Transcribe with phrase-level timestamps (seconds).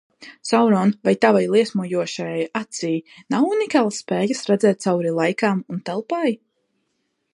[0.51, 2.95] Sauron, vai tavai liesmojošajai acij
[3.35, 6.35] nav unikālas spējas redzēt cauri laikam un telpai?